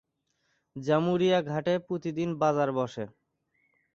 জামুরিয়া 0.75 1.39
হাটে 1.47 1.73
প্রতিদিন 1.87 2.29
বাজার 2.41 2.69
বসে। 2.71 3.03